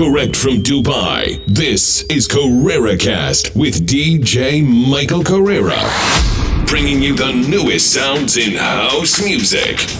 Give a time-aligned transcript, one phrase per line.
[0.00, 5.76] Direct from Dubai, this is Karrera Cast with DJ Michael Karrera,
[6.66, 9.99] bringing you the newest sounds in house music.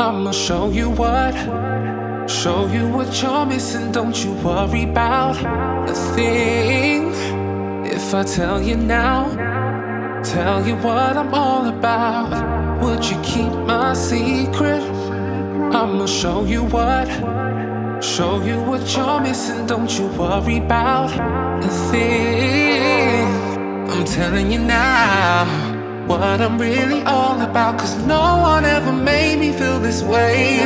[0.00, 1.34] I'ma show you what,
[2.26, 3.92] show you what you're missing.
[3.92, 5.36] Don't you worry about
[5.86, 7.12] a thing.
[7.84, 9.28] If I tell you now,
[10.24, 12.80] tell you what I'm all about.
[12.82, 14.80] Would you keep my secret?
[15.74, 17.08] I'ma show you what,
[18.02, 19.66] show you what you're missing.
[19.66, 21.10] Don't you worry about
[21.62, 23.26] a thing.
[23.90, 25.69] I'm telling you now
[26.10, 27.78] what I'm really all about.
[27.78, 30.58] Cause no one ever made me feel this way.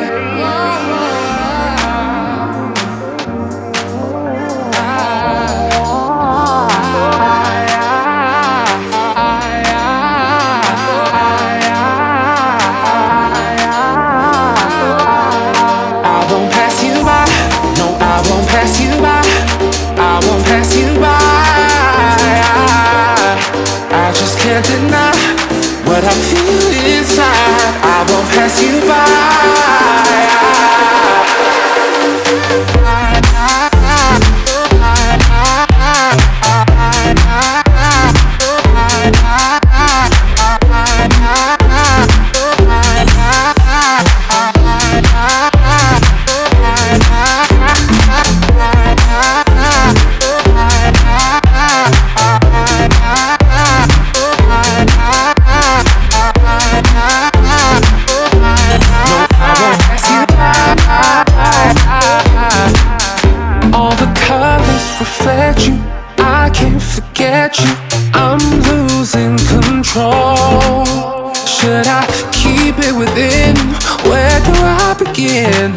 [71.65, 73.57] should I keep it within?
[74.05, 75.73] Where do I begin?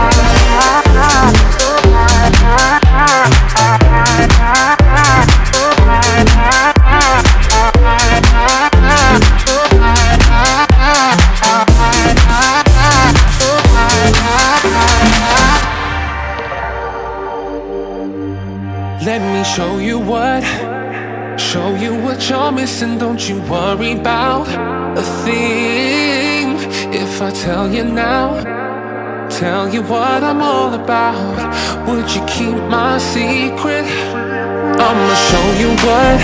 [23.29, 24.47] You worry about
[24.97, 26.55] a thing.
[26.95, 28.39] If I tell you now,
[29.29, 31.37] tell you what I'm all about,
[31.89, 33.83] would you keep my secret?
[34.79, 36.21] I'ma show you what,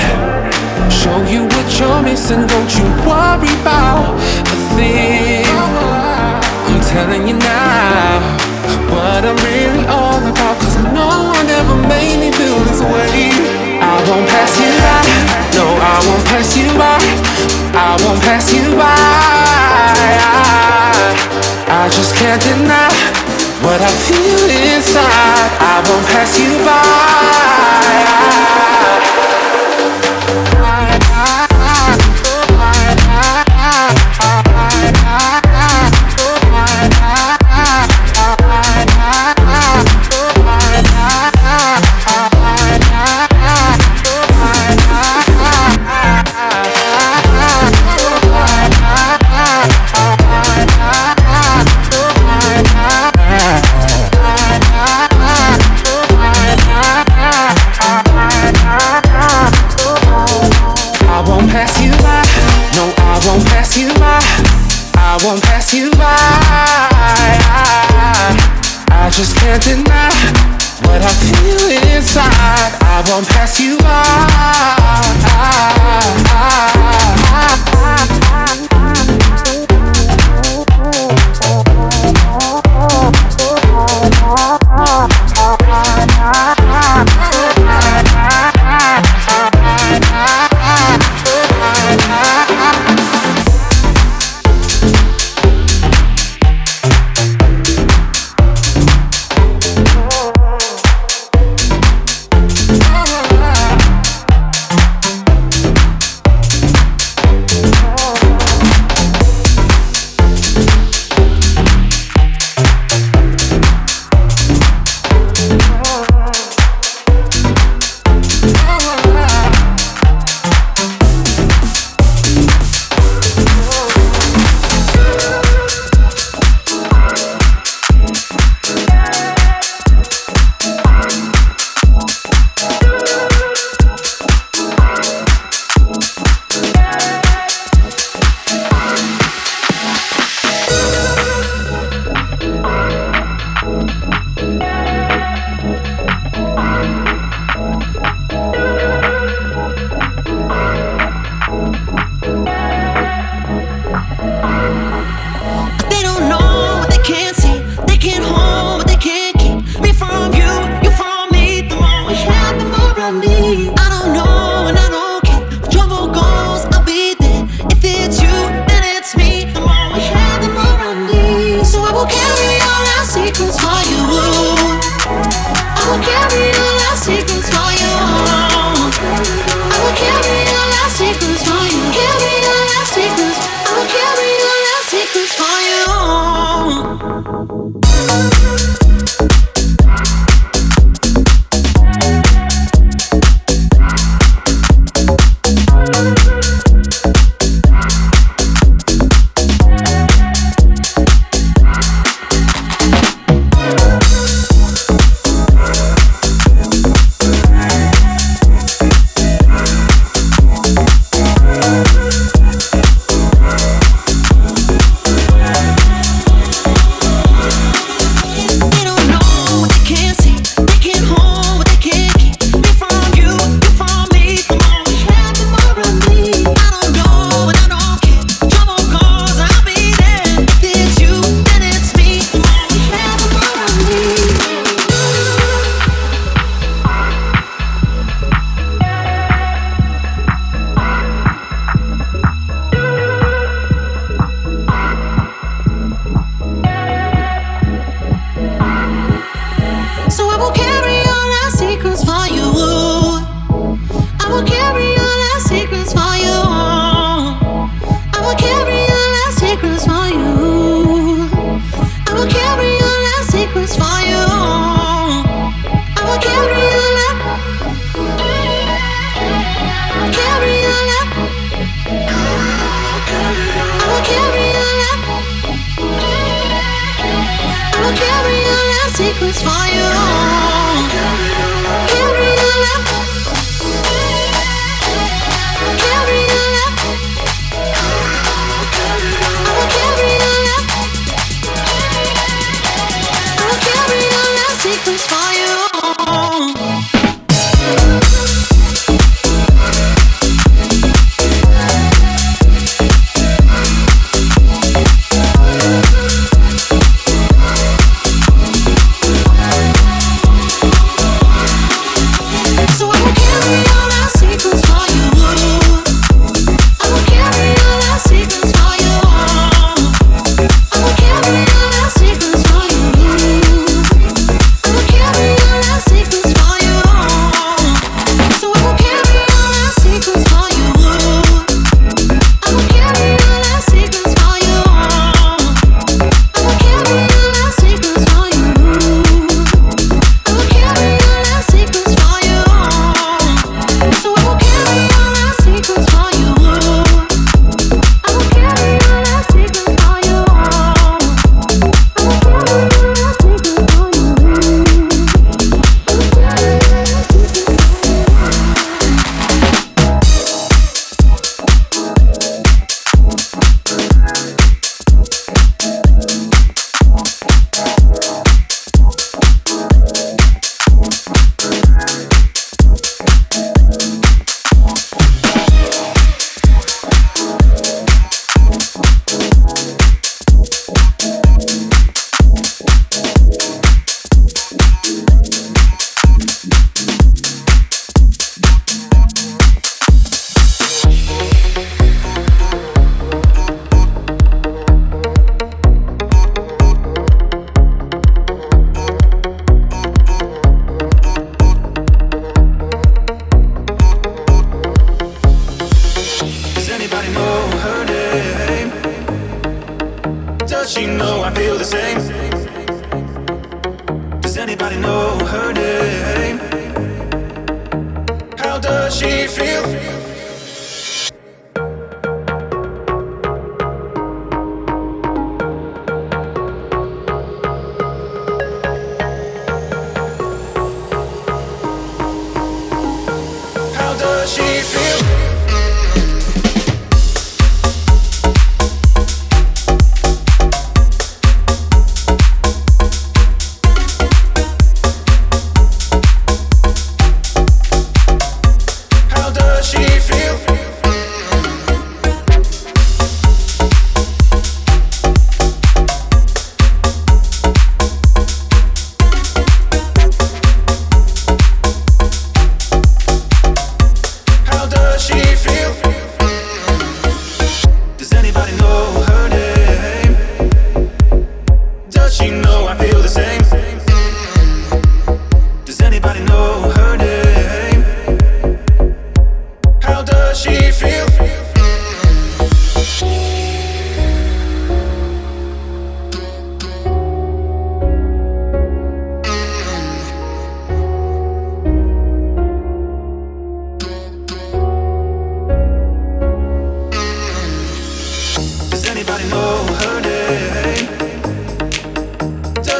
[0.93, 2.47] show you what you're missing.
[2.47, 4.15] Don't you worry about
[4.47, 5.45] a thing.
[6.71, 8.43] I'm telling you now
[8.95, 10.55] what I'm really all about.
[10.63, 13.31] Cause no one ever made me feel this way.
[13.79, 15.03] I won't pass you by.
[15.57, 16.99] No, I won't pass you by.
[17.75, 18.97] I won't pass you by.
[21.81, 22.91] I just can't deny
[23.65, 25.51] what I feel inside.
[25.73, 26.83] I won't pass you by.
[69.13, 70.09] Just can't deny
[70.83, 72.73] what I feel inside.
[72.81, 74.53] I won't pass you by.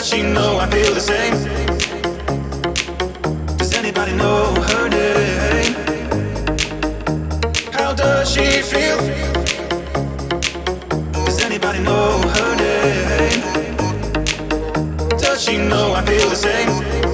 [0.03, 1.35] does she know I feel the same?
[3.57, 5.75] Does anybody know her name?
[7.73, 8.99] How does she feel?
[11.25, 13.43] Does anybody know her name?
[15.19, 17.12] Does she know I feel the same?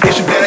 [0.00, 0.37] I should be.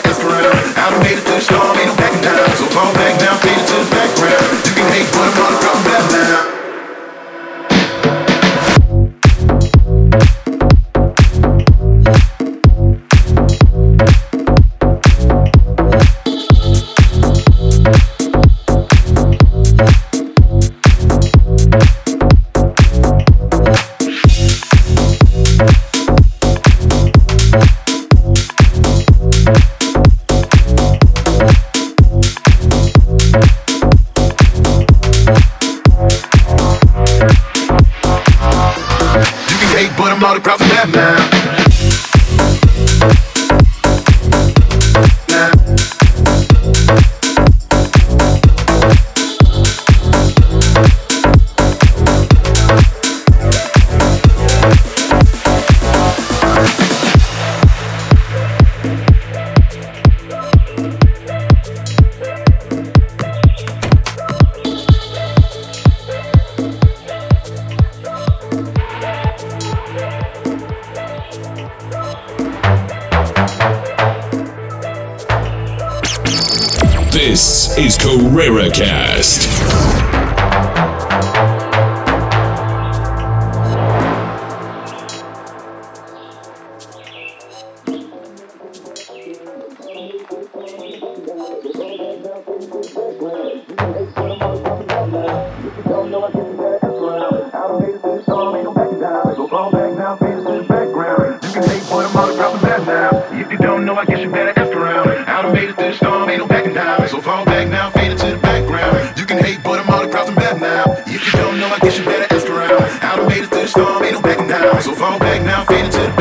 [105.91, 107.07] the storm, ain't no backing down.
[107.07, 109.17] So fall back now, fade to the background.
[109.17, 110.83] You can hate, but I'm all across and back now.
[111.07, 112.81] If you don't know, I guess you better ask around.
[113.01, 114.81] How to made it to the storm, ain't no backing down.
[114.81, 116.20] So fall back now, fade to the background.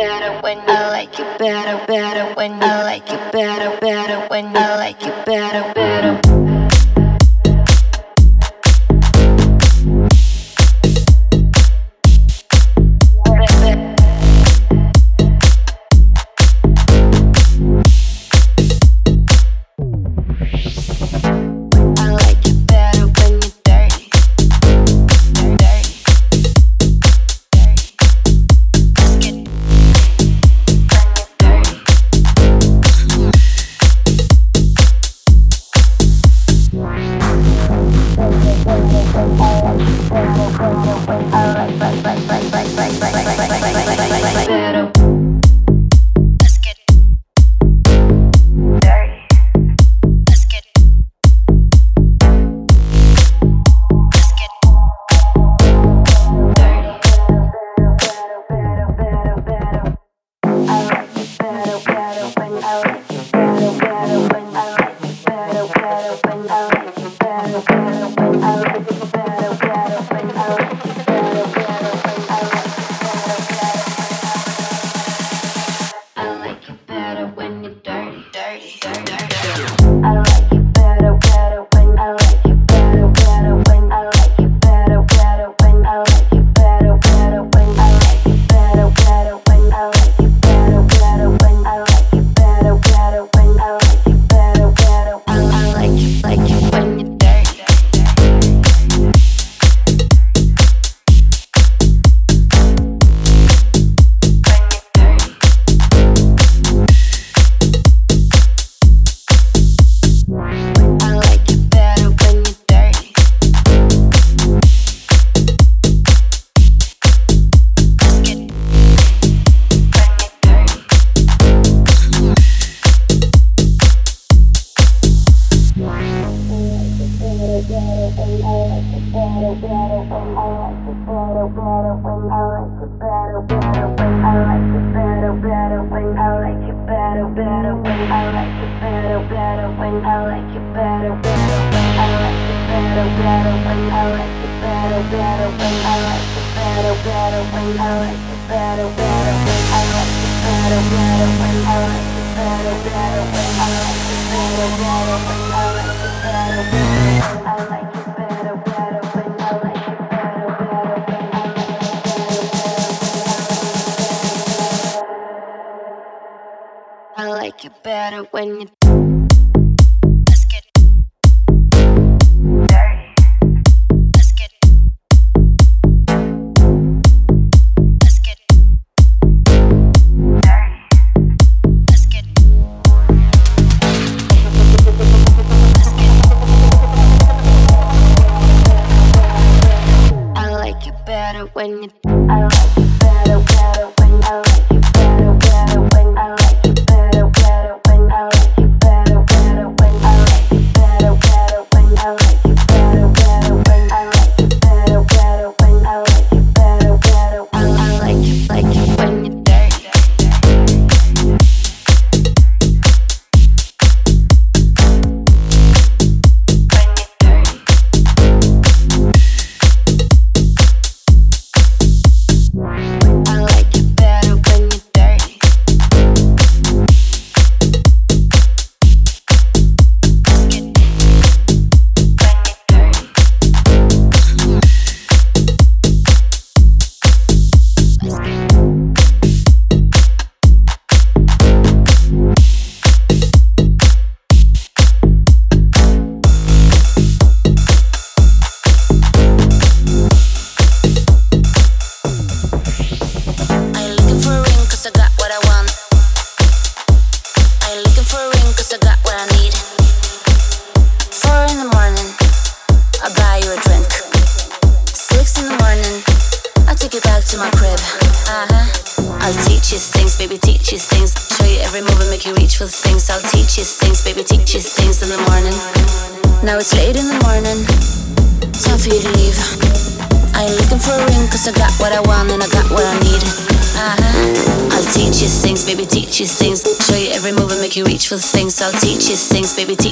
[0.00, 4.76] Better, when I like the battle, better when I like you better better, when I
[4.76, 6.49] like you better, better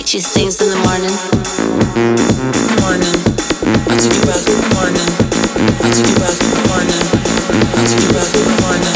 [0.08, 1.12] she sings in the morning.
[2.80, 3.12] Morning,
[3.84, 5.04] what you do about the morning?
[5.84, 6.96] What you do about the morning?
[7.76, 8.88] What you do about the morning?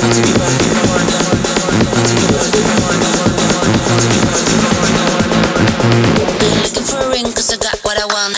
[0.00, 1.20] What you do about the morning?
[1.20, 2.56] What you do about the morning?
[2.56, 3.04] What you do about the morning?
[6.64, 8.32] Looking for a ring 'cause I got what I want.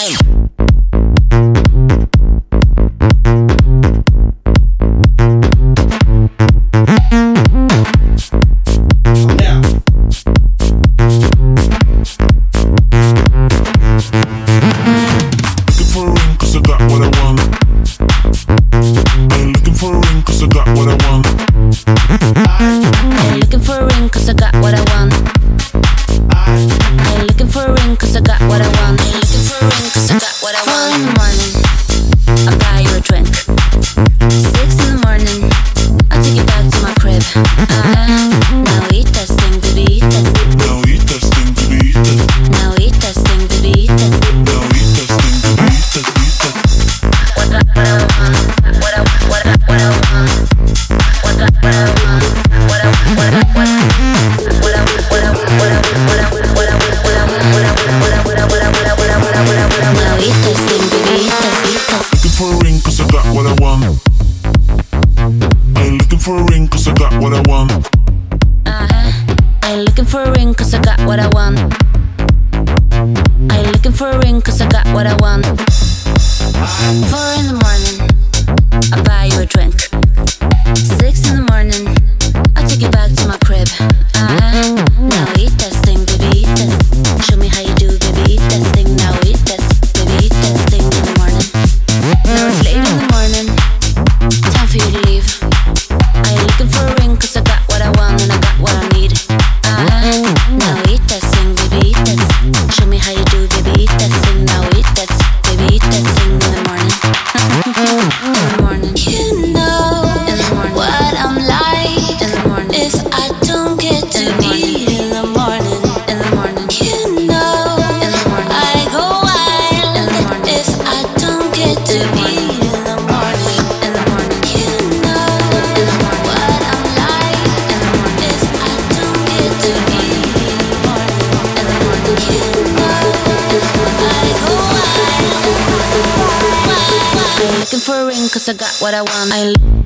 [138.82, 139.30] What I want.
[139.32, 139.81] I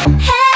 [0.00, 0.49] Hey.